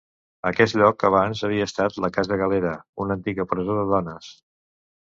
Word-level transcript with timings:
Aquest 0.51 0.77
lloc 0.81 1.05
abans 1.09 1.43
havia 1.49 1.69
estat 1.69 2.01
la 2.05 2.11
Casa 2.17 2.41
Galera, 2.45 2.75
una 3.07 3.19
antiga 3.21 3.49
presó 3.55 3.81
de 3.85 3.89
dones. 3.97 4.35